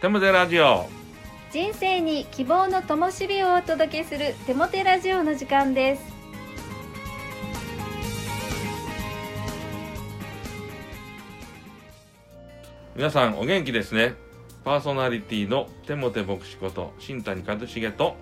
[0.00, 0.88] テモテラジオ。
[1.50, 6.02] 人生に希望の灯火をお届けするテモテラジオの時間です。
[12.96, 14.14] 皆さんお元気ですね。
[14.64, 18.16] パーソナリティのテモテ牧師こと新谷和重と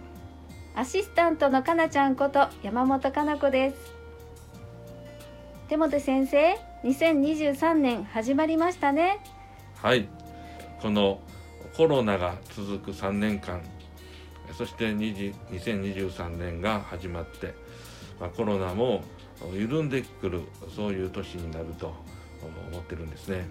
[0.74, 3.76] アシスタントのかなちゃんこと山本かな子です。
[5.68, 9.20] テモテ先生2023年始まりましたね。
[9.80, 10.08] はい。
[10.82, 11.20] この
[11.78, 13.62] コロナが続く3年間
[14.52, 17.54] そして2023年が始まって、
[18.18, 19.04] まあ、コロナも
[19.54, 20.42] 緩んでくる
[20.74, 21.94] そういう年になると
[22.72, 23.46] 思ってるんですね。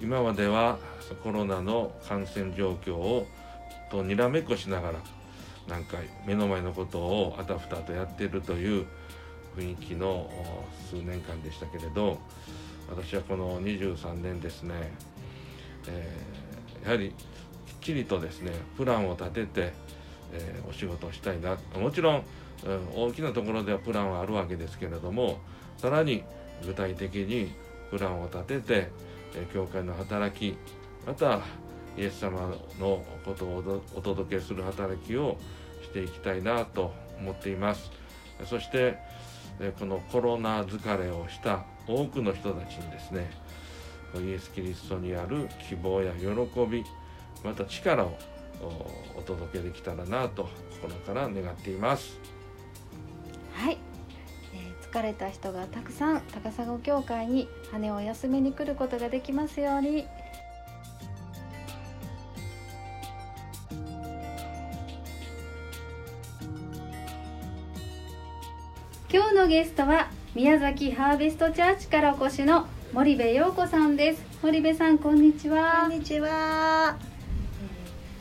[0.00, 0.78] 今までは
[1.22, 3.26] コロナの感染状況を
[3.90, 4.98] とにらめっこしながら
[5.68, 8.86] 何回目の前のことをあたふたとやっているという
[9.58, 10.30] 雰囲気の
[10.88, 12.18] 数年間でしたけれど
[12.88, 14.90] 私はこの23年ですね、
[15.86, 17.12] えー、やはり
[17.86, 19.72] ちりとですねプランを立てて、
[20.32, 21.56] えー、お仕事をしたいな。
[21.78, 22.24] もちろん、
[22.64, 25.38] うん、大きなところではプランはあるわけですけれども
[25.78, 26.24] さらに
[26.64, 27.52] 具体的に
[27.90, 28.90] プランを立てて、
[29.34, 30.56] えー、教会の働き
[31.06, 31.40] また
[31.96, 35.38] イエス様のことをお届けする働きを
[35.82, 37.90] していきたいなと思っています。
[38.44, 38.98] そして
[39.78, 43.30] このコロナ疲れをした多くの人たちにですね
[44.14, 46.26] イエス・キリストにある希望や喜
[46.66, 46.84] び
[47.44, 48.16] また力を
[49.16, 50.48] お届けできたらなと
[50.82, 52.18] 心から願っています。
[53.54, 53.78] はい、
[54.54, 60.06] えー、疲れた人がたくさん高砂教会に羽を休めに来ることができますように。
[69.08, 74.22] 今日のゲストは宮崎ハーベストチャーチからお越しの森部陽子さんです。
[74.42, 75.86] 森部さんこんにちは。
[75.88, 77.05] こんにちは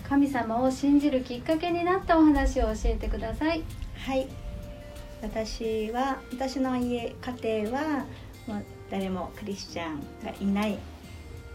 [0.07, 3.63] 神様を信じるきっかけになったお話を教えてください。
[3.97, 4.27] はい。
[5.21, 8.05] 私は私の家家庭は
[8.47, 10.77] もう誰もクリスチャンがいない。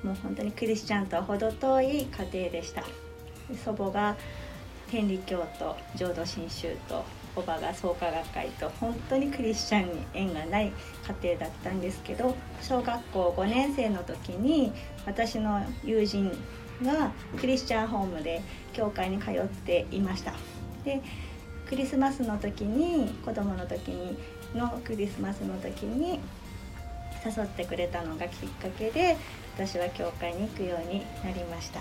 [0.03, 2.83] もう本当にクリスチャンとは程遠い家庭でした。
[3.65, 4.17] 祖母が
[4.91, 7.05] 天理教と浄土真宗と
[7.37, 10.73] おばが創価学会と本当にクリスチャンに縁がない
[11.23, 14.73] 家庭だったんですけど小学校5年生の時に
[15.07, 16.37] 私の友人
[16.85, 18.43] がクリスチャンホームで
[18.73, 20.35] 教会に通っていました。
[20.85, 21.03] で
[21.69, 24.19] クリスマスの時に子供の時に
[24.55, 26.19] のクリスマスの時に
[27.25, 29.17] 誘ってくれたのがきっかけで
[29.55, 31.81] 私は教会に行くようになりました。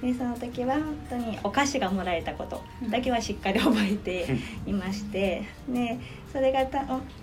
[0.00, 6.00] でその時は本当にお菓子がもらえたことだけはしっかり覚えていまして、ね、
[6.30, 6.60] それが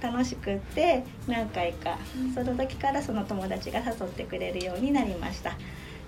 [0.02, 2.00] 楽しくって何回か
[2.34, 5.52] その時からその友達が誘ってくれるようになりました。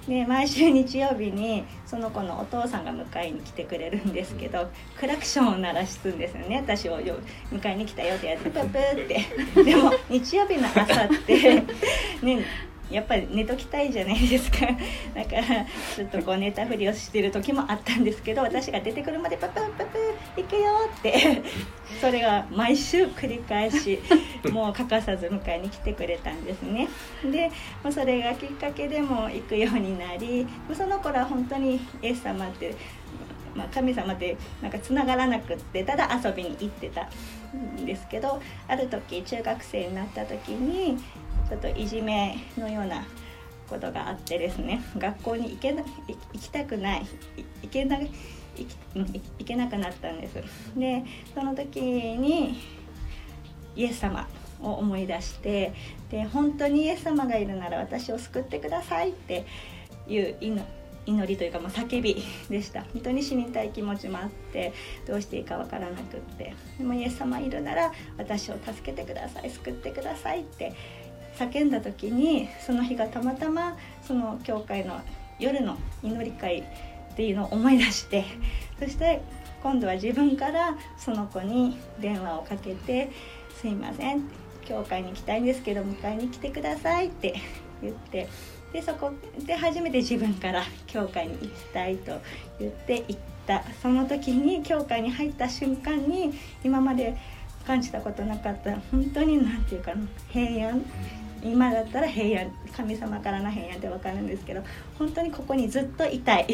[0.08, 4.70] で毎週日曜日にその子のお父さんが迎えに来てくれるんですけど
[5.00, 6.58] クラクションを鳴らすんですよね。
[6.58, 7.20] 私を迎
[7.66, 9.64] えに来たよってやってプープーって。
[9.64, 11.62] でも日曜日の朝って
[12.22, 12.46] ね
[12.90, 14.60] やっぱり寝ときたいじゃないですか。
[15.16, 19.98] だからちょっとこう寝たふりをしてる時もあったんですけど私が出てくるまでパパパパ
[20.36, 20.62] 行くよ
[20.98, 21.42] って
[22.02, 24.00] それが毎週繰り返し
[24.52, 26.88] もう欠かさず迎えに来てくれたんですね。
[27.24, 27.50] で
[27.84, 32.76] もうそれがきっかけでも行くようになりその頃は本当にイエス様って
[33.56, 37.10] まあ、神様ってなんかつながらなくってただ遊びに行ってた
[37.56, 40.98] んですけどある時中学生になった時に
[41.50, 43.06] ちょっといじめのような
[43.70, 45.84] ことがあってですね学校に行けな
[46.34, 47.06] 行きたくない
[47.62, 48.10] 行けな行
[48.96, 50.36] 行けなくなったんです。
[50.78, 51.04] で
[51.34, 52.60] その時に
[53.76, 54.28] イエス様
[54.62, 55.74] を思い出して
[56.12, 59.46] で本当にイエス様がいるなら私を救ってくださいって
[60.08, 60.38] いう
[61.06, 62.84] 祈りというか、まあ、叫びでした。
[62.94, 64.74] 本当に死にたい気持ちもあって
[65.06, 66.54] どうしていいかわからなくって。
[66.78, 70.74] でもイエス様いるなら私を助けてください救ってくださいって
[71.36, 75.02] 叫んだ時にその日がたまたまその教会の
[75.40, 78.26] 夜の祈り会っていうのを思い出して
[78.80, 79.22] そして
[79.62, 83.10] 今度は自分からその子に電話をかけて
[83.62, 84.24] 「すいません」
[84.66, 87.36] 教会に行きたいんですけど迎えに来てくださいって
[87.82, 88.30] 言って
[88.74, 89.14] でそこ
[89.46, 92.20] で初めて自分から教会に行きたいと
[92.60, 93.64] 言って行った。
[93.82, 96.34] その時に教会に入った瞬間に
[96.64, 97.16] 今まで
[97.68, 100.82] 感じたことなかった本当に何て言うかな平安。
[101.44, 104.64] 今だったら平安神様からの平安って分かるんですけど
[104.98, 106.48] 本当にここにずっといたい。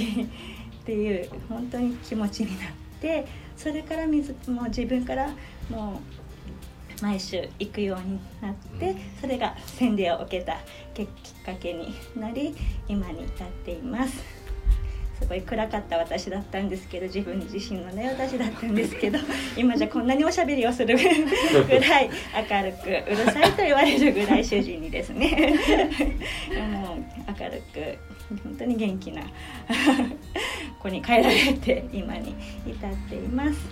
[0.89, 5.29] っていう本当に気持ちになってそれから水もう自分から
[5.69, 6.28] もう
[7.01, 10.57] 毎週行くようになってそれが洗礼を受けた
[10.93, 11.07] きっ
[11.45, 12.55] かけになり
[12.87, 14.39] 今に至っています。
[15.19, 19.19] すごい暗かった私だったんですけど自分自身のね私だったんですけど
[19.57, 20.95] 今じゃこんなにおしゃべりをする
[21.67, 22.09] ぐらい
[22.49, 25.53] 明るくうるさいと言われるぐらい主人にですね
[26.71, 26.97] もう
[27.37, 27.97] 明るく
[28.43, 29.23] 本当に元気な
[30.79, 32.33] 子に変えられて今に
[32.65, 33.67] 至っています。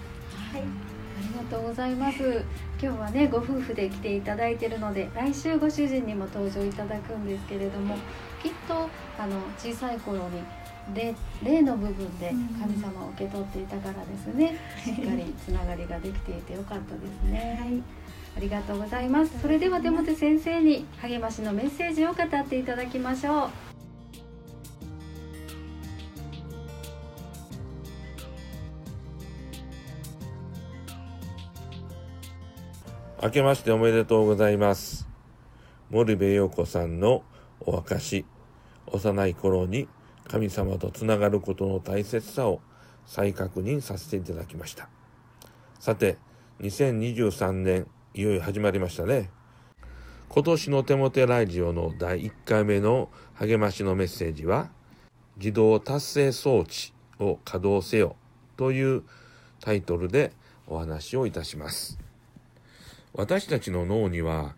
[0.52, 2.44] はいありがとうございます
[2.80, 7.98] 今日はねご夫婦で来ていただいているので来週ご主人にも登場いただくんですけれども
[8.44, 8.88] きっと
[9.18, 10.44] あの小さい頃に
[10.94, 12.30] 霊霊の部分で
[12.60, 17.58] 神様を受け取っていたからですね、しっかりつながりができていてよかったですね。
[17.60, 19.42] はいありがとうございます。
[19.42, 23.67] それではデモテ先生に励ましのメッセージを語っていただきましょう。
[33.28, 35.06] 明けましておめでとうございます。
[35.90, 37.24] 森部陽子さんの
[37.60, 38.24] お証、
[38.86, 39.90] 幼い頃に
[40.30, 42.62] 神様とつながることの大切さを
[43.06, 44.88] 再確認させていただきました。
[45.78, 46.18] さて、
[46.62, 49.30] 2023年、いよいよ始まりましたね。
[50.30, 54.70] 今年のテモテラジオの第1回目の励ましのメッセージは、
[55.36, 58.16] 自動達成装置を稼働せよ
[58.56, 59.04] という
[59.60, 60.32] タイトルで
[60.66, 62.07] お話をいたします。
[63.18, 64.54] 私たちの脳には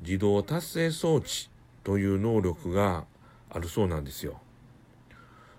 [0.00, 1.50] 自動達成装置
[1.82, 3.04] という能力が
[3.50, 4.40] あるそうなんですよ。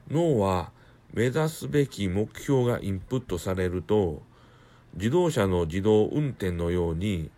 [0.09, 0.71] 脳は
[1.13, 4.21] 目指すべき目標がインプットされると
[4.95, 7.31] 自動車の自動運転のように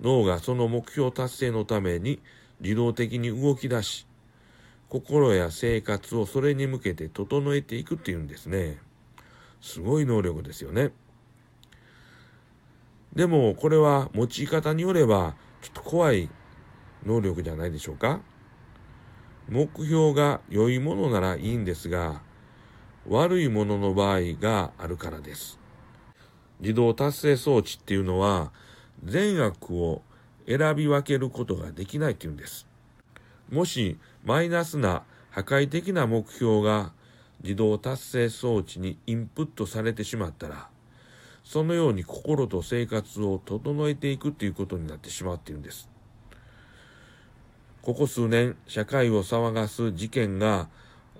[0.00, 2.20] 脳がその目標達成のために
[2.60, 4.06] 自動的に動き出し
[4.88, 8.78] 心や生活をそれに向けて整えていくっていうんですね。
[9.60, 10.90] すごい能力ですよね。
[13.16, 16.28] でもこれは用い方によればちょっと怖い
[17.04, 18.20] 能力じゃないでしょうか。
[19.48, 22.20] 目標が良いものならいいんですが、
[23.08, 25.58] 悪いものの場合があるからです。
[26.60, 28.52] 自動達成装置っていうのは
[29.02, 30.02] 善悪を
[30.46, 32.66] 選び分けることができないっていうんです。
[33.50, 36.92] もしマイナスな破壊的な目標が
[37.42, 40.68] 自動達成装置にインプットされてしまったら、
[41.46, 45.88] そのように心と生活を整えていくっていうことになってしまっていうんです。
[47.82, 50.68] ここ数年、社会を騒がす事件が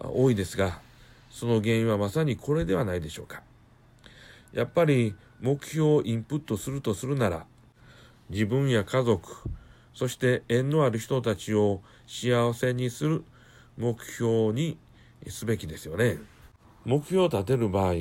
[0.00, 0.81] 多いですが、
[1.31, 3.44] その原因はまさにこれではないでしょうか。
[4.52, 7.46] やっぱり目標をインプットするとするなら、
[8.28, 9.31] 自分や家族、
[9.94, 13.23] そして縁のある人たちを幸せにする
[13.78, 14.76] 目標に
[15.28, 16.19] すべきですよね。
[16.84, 17.94] 目標を立てる場合、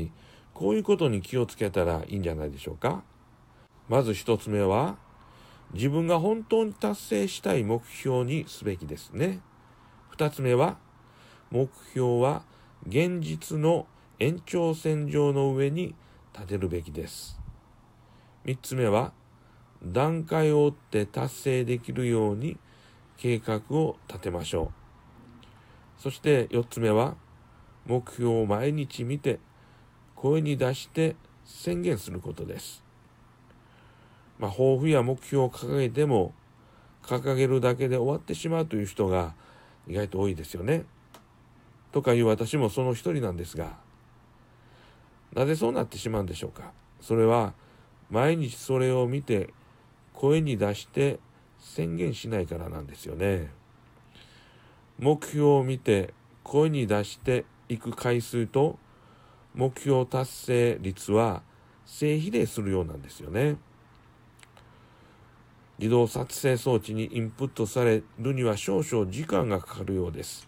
[0.56, 3.04] こういうことに気をつけたらいいんじゃないでしょうか。
[3.90, 4.98] まず一つ目は、
[5.74, 9.42] 自分が本当に達成したい目標にすべきですね。
[10.10, 10.78] 二つ目は、
[11.52, 12.44] 目標は
[12.88, 13.86] 現実の
[14.18, 15.94] 延長線上の上に
[16.34, 17.38] 立てるべきです。
[18.46, 19.12] 三つ目は、
[19.84, 22.58] 段階を追って達成できるように
[23.18, 24.72] 計画を立てましょ
[26.00, 26.02] う。
[26.02, 27.18] そして四つ目は、
[27.86, 29.40] 目標を毎日見て
[30.16, 32.84] 声に出して宣言することです。
[34.40, 36.34] まあ、抱負や目標を掲げても、
[37.04, 39.34] 掲げるだけで終わってしまうという人が
[39.88, 40.86] 意外と多いですよね。
[41.92, 43.78] とかいう私もその一人なんですが、
[45.34, 46.72] なぜそうなってしまうんでしょうか？
[47.02, 47.54] それは、
[48.10, 49.54] 毎日それを見て、
[50.14, 51.20] 声に出して
[51.60, 53.52] 宣言しないからなんですよね。
[54.98, 58.78] 目標を見て、声に出していく回数と、
[59.56, 61.42] 目標達成率は
[61.86, 63.56] 正比例するようなんですよね。
[65.80, 70.48] 自動撮影装置にインプットされるには少々時間がかかるようです。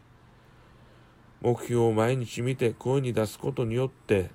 [1.42, 4.32] 目標を毎日見て声に出すことによって、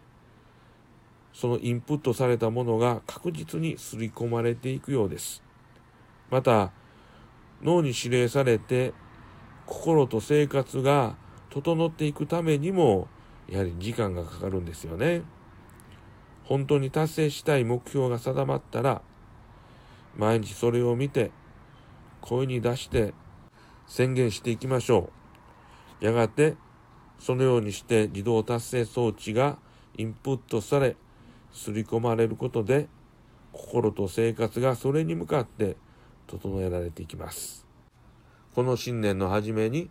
[1.33, 5.43] そのインプットされたものが確実に刷り込まれていくようです。
[6.31, 6.73] また、
[7.63, 8.93] 脳に指令されて
[9.67, 11.17] 心と生活が
[11.51, 13.09] 整っていくためにも、
[13.49, 15.23] やはり時間がかかるんですよね。
[16.45, 19.03] 本当に達成したい目標が定まったら、
[20.17, 21.31] 毎日それを見て、
[22.21, 23.15] 声に出して
[23.87, 25.11] 宣言していきましょ
[26.01, 26.05] う。
[26.05, 26.57] やがて、
[27.19, 29.59] そのようにして自動達成装置が
[29.97, 30.97] インプットされ、
[31.53, 32.89] 刷り込まれることで、
[33.53, 35.77] 心と生活がそれに向かって
[36.27, 37.67] 整えられていきます。
[38.55, 39.91] この新年の初めに、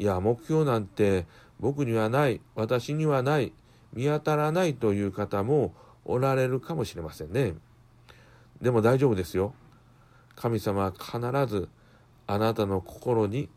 [0.00, 1.26] いや、目標なんて
[1.60, 3.52] 僕にはない、私にはない、
[3.92, 5.74] 見当たらないという方も
[6.06, 7.52] おられるかもしれませんね。
[8.62, 9.52] でも大丈夫ですよ。
[10.36, 11.68] 神様は必ず
[12.26, 13.50] あなたの心に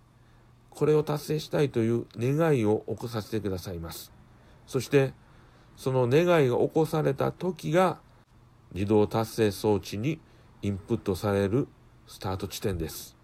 [0.69, 4.11] これを達成したいという願いを起こさせてくださいます。
[4.67, 5.13] そして
[5.77, 7.99] その願いが起こされた時が
[8.73, 10.19] 自動達成装置に
[10.61, 11.69] インプットされる
[12.05, 13.15] スタート地点です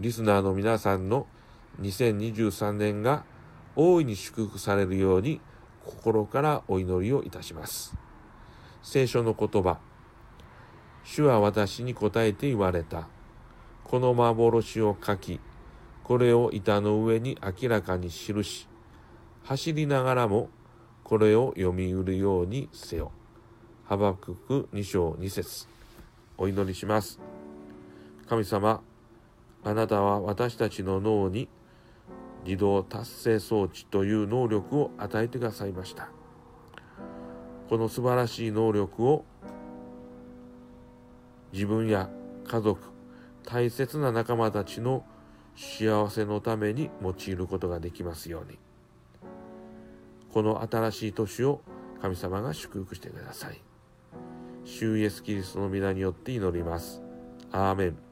[0.00, 1.26] リスナーの皆さんの
[1.80, 3.24] 2023年が
[3.76, 5.40] 大いに祝福されるように
[5.84, 7.96] 心からお祈りをいたします
[8.82, 9.78] 聖書の言葉
[11.04, 13.08] 主は私に答えて言われた
[13.84, 15.40] この幻を書き
[16.04, 18.68] これを板の上に明らかに記し
[19.44, 20.50] 走りながらも
[21.08, 23.12] これを読み売るようにせよ。
[23.86, 25.66] ハバクク2章2節
[26.36, 27.18] お祈りします。
[28.28, 28.82] 神様、
[29.64, 31.48] あなたは私たちの脳に
[32.48, 36.08] 自動達成装置という能力を与えてくださいました。
[37.68, 39.26] この素晴らしい能力を
[41.52, 42.08] 自分や
[42.46, 42.80] 家族、
[43.44, 45.04] 大切な仲間たちの
[45.56, 48.58] 幸せのために用いることができますように。
[50.32, 51.60] この新しい年を
[52.00, 53.60] 神様が祝福してください。
[54.64, 57.02] 主イエスキリストの皆によって祈ります。
[57.52, 58.07] アーメン。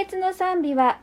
[0.00, 0.98] 月の賛美は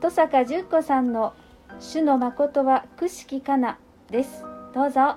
[0.00, 1.34] 戸坂十子さんの
[1.80, 3.78] 「主の誠はくしきかな」
[4.10, 4.44] です。
[4.72, 5.16] どうぞ。